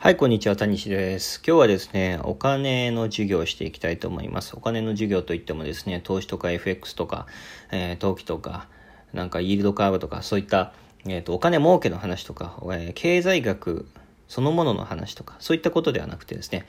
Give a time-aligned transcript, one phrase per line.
[0.00, 1.42] はい、こんにちは、谷西です。
[1.44, 4.54] 今日はですね、お金の授業をしていきたいと思います。
[4.54, 7.26] お金の授業といってもですね、投資とか FX とか、
[7.72, 8.68] えー、投機とか、
[9.12, 10.72] なんかイールドカーブとか、そういった、
[11.04, 13.88] えーと、お金儲けの話とか、えー、経済学
[14.28, 16.64] そのものの話とか、そういったことではなくてですね、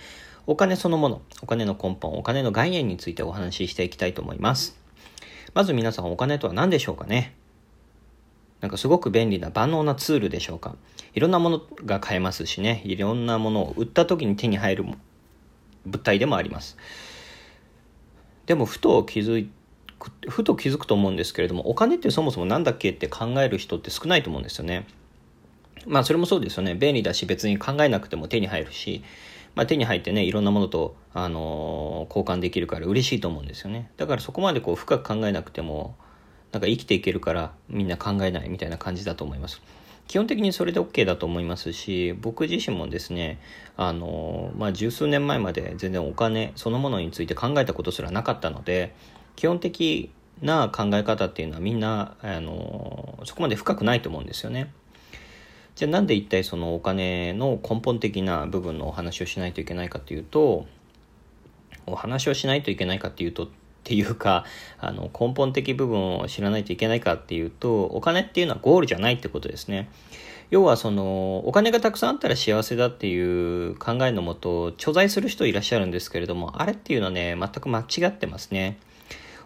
[0.48, 4.75] お金そのもの、お金の根本、お金の概念についてお話ししていきたいと思います。
[5.54, 7.36] まず皆さん、お金とは何でしょうかね？
[8.62, 10.76] なんかすごく便利な万能なツールでしょうか。
[11.13, 14.86] いろんなものが買えますしね、いろんなものを売った時に手に入る
[15.86, 16.77] 物体でもあります。
[18.45, 19.48] でもふと気づ
[19.98, 24.88] く、ふと気づくと思うんですけれども、お金ってそもそも何だっけって考える人って少ないと思うんですよね。
[25.88, 26.76] まあそれもそうですよね。
[26.76, 29.03] 便利だし別に考えなくても手に入るし、
[29.55, 33.91] まあ、手に入ってね、いろんなものと、あのー、交換できるから嬉しいと思うんですよね。
[33.98, 35.95] だからそこまでこう深く考えなくても、
[36.52, 39.62] なんか生きていけるからみんな考えないみたいな感じだと思います。
[40.08, 43.39] 基本的にそれで OK だと思いますし、僕自身もですね、
[43.78, 48.95] あの、まあ、十数年前まで全然お金そのものについて考えたことすらなかったので、
[49.36, 50.09] 基本的
[50.42, 54.73] な考え方っていうのはみんな、あの、そこまで深くないと思うんですよね。
[55.75, 60.66] じゃあなんで一体そのお金の根本的な部分のお話をしないといけないかっていうと、
[61.86, 63.50] お話をしないといけないかっていうと
[63.90, 64.45] ていうか、
[64.80, 69.90] あの、根本的部分を知らないといけないかっていうと、お金っていうのはゴールじゃないってことですね。
[70.52, 78.78] 要はその、お金がたくさんあったら幸せだっていう考えのもと、貯財する人いらっしゃるんですけれども、あれっていうのはね、全く間違ってますね。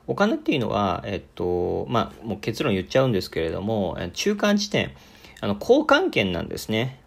[0.07, 4.91] お金っていうのは、えっと、まあ、もう結論言っちゃうんですけれども、中間地点、
[5.39, 6.99] あの、交換権なんですね。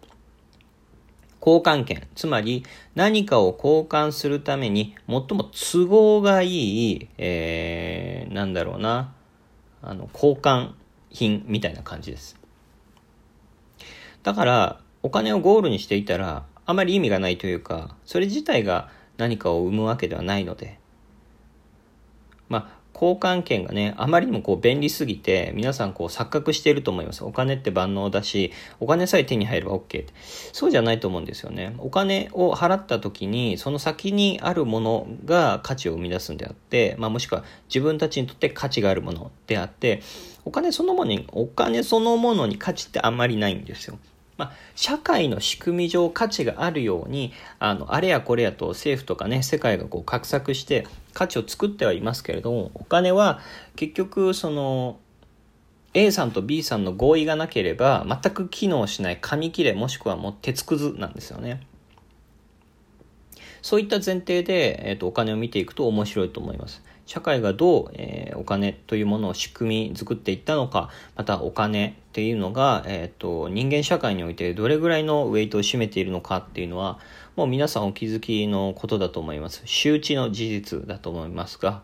[1.39, 2.07] 交換権。
[2.15, 2.63] つまり、
[2.95, 9.13] 何かを交換するために、最も都合がいい、えー、なんだろうな、
[9.81, 10.71] あの、交換
[11.09, 12.39] 品みたいな感じです。
[14.23, 20.79] だから、お金をゴールにしていたら、あまり意味がないというか、それ自体が何かを生むわけではないので、
[22.49, 27.23] まあ、交換券がね、あまりにもこう便利すぎて、皆さんこう錯覚していると思います。
[27.23, 30.05] お金って万能だし、お金さえ手に入れば OK って
[30.51, 31.75] そうじゃないと思うんですよね。
[31.77, 40.01] お金を払った時に、その先にあるものが価値を生み出すんであって、まあもしくは自分たちにとって価値があるものであって、
[40.45, 43.99] お金そのものに、お金そのものに価値ってあんまりないんですよ。
[44.37, 50.85] まあ、社会の仕組み上価値があるように、あの、あれやこれやと政府とかね、世界がこう画策して
[51.17, 53.39] 価値を作ってはいますけれども、お金は
[53.75, 54.99] 結局その、
[55.95, 61.65] A さんと B さんの合意がなければ全く機能しない紙切れもしくはもう鉄くずなんですよね。
[63.63, 66.83] そういった前提で、えーと、お金を見ていくと面白いと思います。
[67.07, 76.99] 社会がどう、えー、お金というものを仕組み作っていったのか、またお金っていうのが、えっ、ー、と、人間社会においてどれぐらいのウェイトを占めているのかっていうのは、
[77.37, 79.61] もう皆さんお気づきのことだと思います。
[79.65, 81.83] 周知の事実だと思いますが、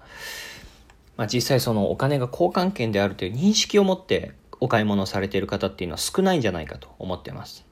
[1.16, 7.68] まあ、実際そのお金が交換権であるという認識を持ってお買い物されている方っていうのは少ないんじゃないかと思ってます。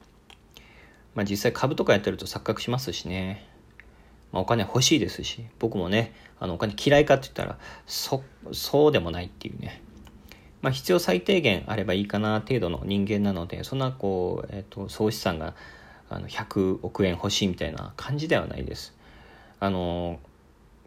[1.16, 3.48] まあ、実際株とかやってると錯覚しますしね。
[4.32, 8.22] まあ、お金欲しいですし、僕もね、あのお金嫌いかって言ったら、そ、
[8.52, 9.82] そうでもないっていうね。
[10.62, 15.56] まあ、必要最低限あればいいかな程度の人間なので、そんなこう、えっ、ー、と、総資産が
[16.12, 18.94] あの100億円欲しいみたいな感じではないです。
[19.60, 20.20] あの、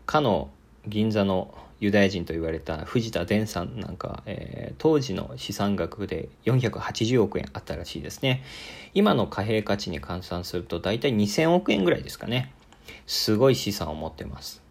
[0.04, 0.50] かの
[0.86, 8.42] 銀座のユダヤ人と言われた藤田伝さんなんか、えー、当時の資産額で480億円あったらしいですね。
[8.92, 12.52] 今の貨幣価値に換算すると大体2000億円ぐらいですかね。
[13.06, 14.62] すごい資産を持ってます。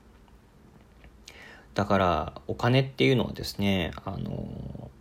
[1.74, 4.92] だからお金っていうのはですね、あの、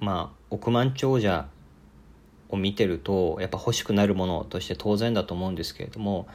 [0.00, 1.48] まあ、億万長者
[2.50, 6.26] を見てるとやっぱ欲しくなるものとして当然だと思うんですけれども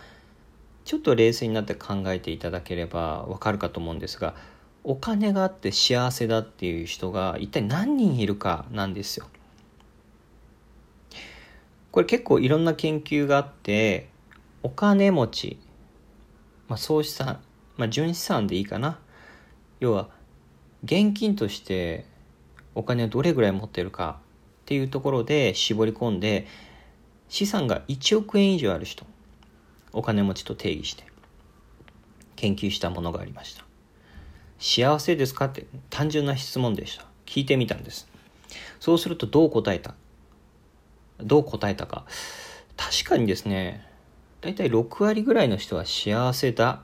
[0.84, 4.36] ちょっと冷静になって考えていただければわかるかと思うんですが
[4.84, 9.28] お金があって幸せだっていう人が一体何人いるかなんですよ。
[11.92, 14.10] これ結構いろんな研究があって
[14.62, 15.58] お金持ち
[16.68, 17.40] まあ、総資産、
[17.78, 19.00] まあ、純資産でいいかな
[19.80, 20.10] 要は
[20.84, 22.06] 現金として
[22.74, 24.20] お金をどれぐらい持ってるか
[24.66, 26.48] っていうところで絞り込んで
[27.30, 29.06] 資産が1億円以上ある人
[29.94, 31.04] お金持ちと定義して
[32.36, 33.64] 研究したものがありました。
[34.58, 37.06] 幸せですかって単純な質問でした。
[37.28, 38.08] 聞いてみたんです。
[38.80, 39.94] そうするとどう答えた？
[41.20, 42.06] どう答えたか。
[42.76, 43.88] 確かにですね
[44.42, 46.82] 大体6割ぐらいの人は幸せだ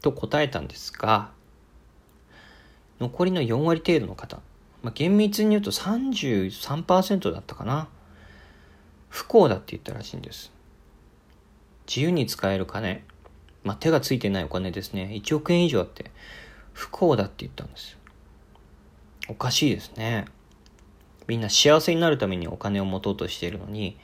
[0.00, 1.32] と答えたんですが、
[3.00, 4.40] 残りの4割程度の方、
[4.82, 7.88] まあ、厳密に言うと33%だったかな。
[9.08, 10.52] 不幸だって言ったらしいんです。
[11.86, 13.04] 自由に使える金、
[13.64, 15.10] まあ、手がついてないお金ですね。
[15.14, 16.10] 1億円以上あって、
[16.72, 17.96] 不幸だって言ったんです。
[19.28, 20.26] おかしいですね。
[21.26, 23.98] みんな幸せになるためにお金を持とうとしているのに、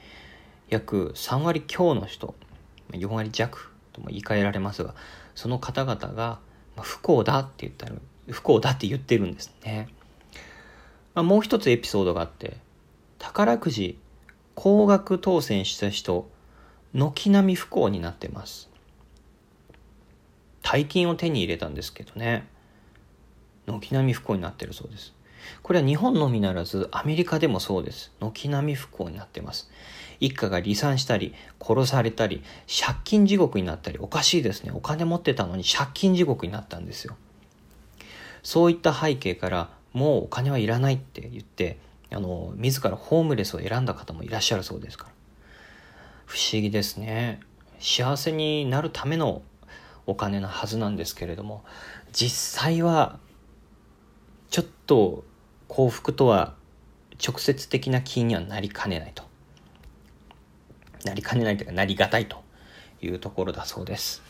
[0.69, 2.35] 約3割強の人、
[2.91, 4.93] 4割弱とも言い換えられますが、
[5.33, 6.39] その方々が
[6.81, 7.95] 不幸だって言ったら、
[8.29, 9.87] 不幸だって言ってるんですね。
[11.15, 12.57] まあ、もう一つエピソードがあって、
[13.17, 13.97] 宝くじ
[14.53, 16.29] 高額当選した人、
[16.93, 18.69] 軒並み不幸になってます。
[20.61, 22.47] 大金を手に入れたんですけどね。
[23.65, 25.13] 軒並み不幸になってるそうです。
[25.61, 28.11] これは日本のみならずアメリカでもそうです。
[28.19, 29.69] 軒並み不幸になってます。
[30.19, 34.71] 一家が離散したり、殺されたり、借金地獄になったり、おかしいですね。
[34.73, 37.15] お金持ってたのに借金地獄になったんですよ。
[38.43, 41.77] そういった背景から、もうお金はいらないって言って、
[42.11, 45.11] あの、自らホームレスを選んだ方もいらっしゃるそうですから。
[46.25, 47.39] 不思議ですね。
[47.79, 49.41] 幸せになるための
[50.05, 51.63] お金なはずなんですけれども、
[52.11, 53.19] 実際は、
[54.49, 55.23] ちょっと
[55.69, 56.55] 幸福とは
[57.25, 59.23] 直接的な起因にはなりかねないと。
[61.05, 62.43] なりかねないというか、なりがたいと
[63.01, 64.21] いうところだそうです。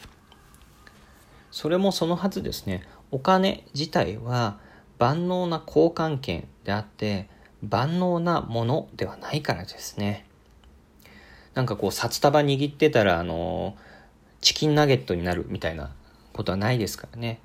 [1.49, 2.83] それもそのはずですね。
[3.09, 4.59] お金自体は
[4.97, 7.27] 万能な交換権であって、
[7.61, 10.25] 万能なものではないからですね。
[11.53, 13.75] なんかこう、札束握ってたら、あの、
[14.41, 15.91] チキンナゲットになるみたいな
[16.33, 17.39] ことはないですからね。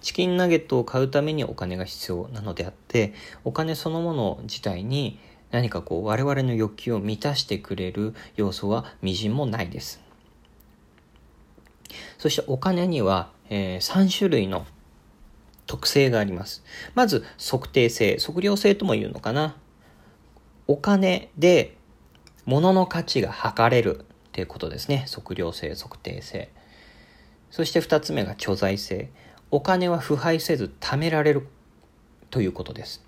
[0.00, 3.14] チキンナゲットを買うためにお金が必要なのであって、
[3.44, 5.18] お金そのもの自体に
[5.50, 10.00] 何かこう我々の欲求を満たしてくれる要素はみじんもないです。
[12.18, 14.66] そしてお金には、えー、3種類の
[15.66, 16.64] 特性があります。
[16.94, 19.56] まず、測定性、測量性とも言うのかな。
[20.66, 21.76] お金で
[22.44, 25.06] 物の価値が測れるっていうことですね。
[25.10, 26.50] 測量性、測定性。
[27.50, 29.10] そして二つ目が貯財性。
[29.50, 31.46] お金は腐敗せず貯められる
[32.30, 33.04] ということです。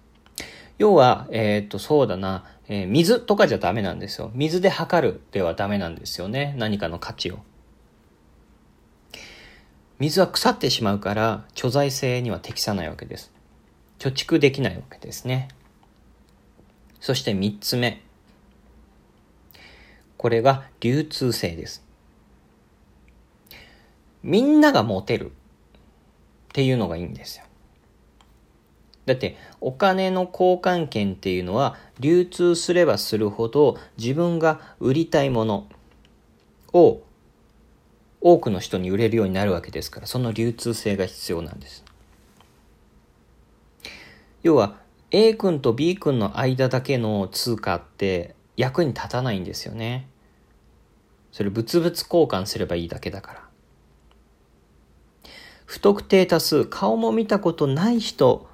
[0.77, 4.31] 要は、えっ、と、そうだな、えー、水とかじゃダメなんですよ。
[4.35, 6.55] 水で測るではダメなんですよね。
[6.59, 7.39] 何かの価値を。
[9.99, 13.32] 水は腐ってしまうから貯財性には適さないわけです。
[13.99, 15.49] 貯蓄できないわけですね。
[17.00, 18.02] そして三つ目。
[20.17, 21.85] これが流通性です。
[24.23, 25.35] みんなが持てるっ
[26.55, 27.44] ていうのがいいんですよ。
[29.06, 35.69] だってお金の交換権っていうのは流通すればするほど自分が売りたいもの
[36.73, 37.02] を
[38.25, 41.85] 多くの人に売れるようになるわけですから、その流通性が必要なんです。
[44.43, 44.79] 要は、
[45.11, 50.09] A 君と B 君の間だけの通貨って役に立たないんですよね。
[51.32, 53.49] それ物々交換すればいいだけだから。
[55.67, 58.49] 不特定多数、顔も見たことない人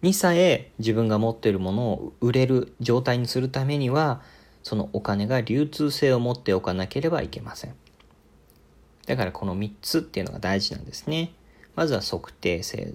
[0.00, 4.22] にさえ自分が持っているものを売れる状態にするためには、
[4.62, 7.74] そのお金が流通性を持っておかなければいけません。
[9.06, 11.32] だからこの3つっていうのが大事なんですね。
[11.74, 12.92] まずは測定性、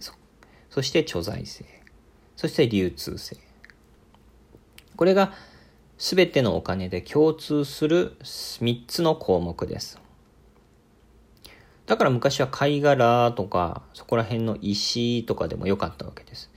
[0.70, 1.66] そして貯財性、
[2.36, 3.38] そして流通性。
[4.96, 5.34] これが
[5.98, 10.00] 全てのお金で共通する3つの項目です。
[11.88, 16.52] だから昔は貝殻とか、そこら辺の石とかでもよかったわけです。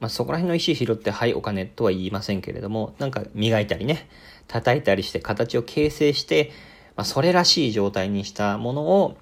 [0.00, 4.08] まあ、そこら辺の石拾って、はい、お金とは言いませんけれども、なんか磨いたりね、
[4.46, 6.52] 叩いたりして形を形成して、
[6.98, 9.16] まあ、それらしい状態にしたものを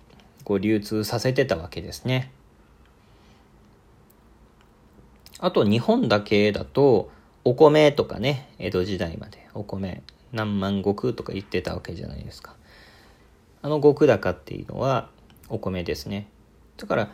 [0.44, 2.32] こう流通させてたわけですね。
[5.40, 7.10] あと日本だけだと
[7.44, 10.02] お米とかね、江戸時代までお米
[10.32, 12.56] 何万石とか言ってたわけじゃないですか。
[13.60, 15.10] あの極高っていうのは
[15.50, 16.28] お米ですね。
[16.78, 17.10] だから、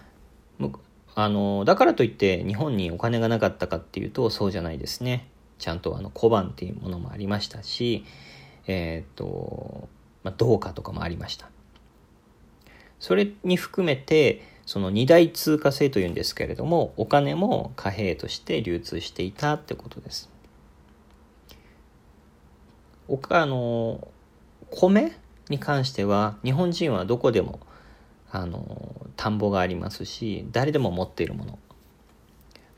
[1.16, 5.26] あの、だからといって日本にお金がなかったかっていうとそうじゃないですね。
[5.58, 8.04] ちゃんとあの小判っていうものもありましたし、
[8.68, 9.88] えっ、と、
[10.24, 11.50] まあ、銅貨とかもありました。
[12.98, 20.30] それに含めて、その二大通貨制というんですけれども、お金も貨幣として流通していたってことです。
[23.08, 24.06] おか、あの、
[24.70, 25.12] 米
[25.48, 27.58] に関しては、日本人はどこでも、
[28.30, 31.58] あの、田んぼがありますし、誰でも持っているもの。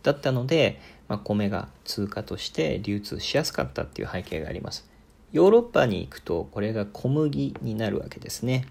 [0.02, 4.88] だったので、まあ、米が通貨として流通しやすかったっていう背景があります。
[5.34, 8.66] ヨーロッパに行くとこれが小麦になるわけですね。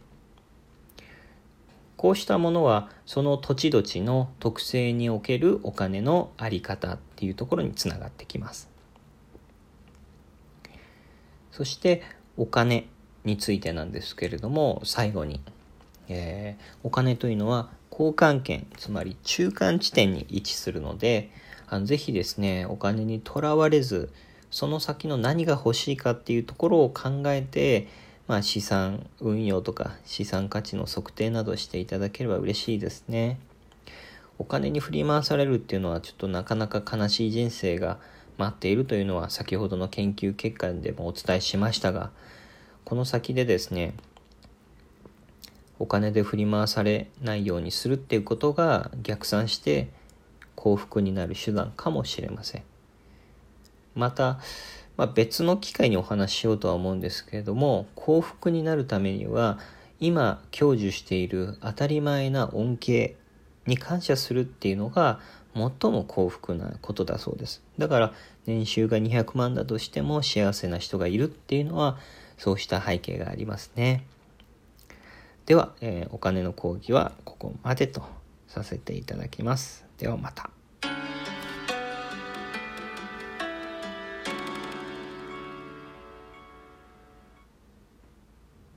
[1.97, 8.69] こうしたものはその土地土地の特性におけるお金のあり方っていうところにつながってきます。
[11.51, 12.01] そして
[12.37, 12.87] お金
[13.25, 15.41] についてなんですけれども最後に、
[16.07, 21.29] えー、お金というのは交換権つまり中間地点に位置するので
[21.67, 24.09] あのぜひですねお金にとらわれず
[24.53, 27.87] その先の何が欲しいかっていうところを考えて、
[28.27, 33.39] まあ、資産運用とか資産価値の測定などしていただければ嬉しいですね。
[34.37, 37.97] お金に振り回されるっていうのはちょっとなかなか悲しい人生が
[38.37, 42.11] 待っているというのは先ほどの研究結果でもお伝えしましたが
[42.85, 43.95] この先でですね
[45.79, 49.89] お金で振り回されないようにするっていうことが逆算して
[50.55, 52.63] 幸福になる手段かもしれません
[53.95, 54.39] また、
[54.97, 59.59] まあ、別の機会にお話ししようとは思うんですけれども幸福になるためには
[59.99, 63.15] 今享受している当たり前な恩恵
[63.65, 65.19] に感謝するっていうのが
[65.55, 67.63] 最も幸福なことだそうです。
[67.77, 68.13] だから
[68.45, 71.97] 年収が200万だとしても幸せな人がいるっていうのは
[72.37, 74.05] そうした背景がありますね。
[75.45, 78.03] では、えー、お金の講義はここまでと
[78.47, 79.85] させていただきます。
[79.97, 80.49] ではまた。